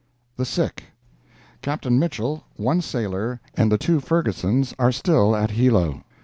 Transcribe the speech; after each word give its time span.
THE 0.35 0.45
SICK 0.45 0.85
Captain 1.61 1.99
Mitchell, 1.99 2.43
one 2.57 2.81
sailor, 2.81 3.39
and 3.53 3.71
the 3.71 3.77
two 3.77 3.99
Fergusons 3.99 4.73
are 4.79 4.91
still 4.91 5.35
at 5.35 5.51
Hilo. 5.51 6.03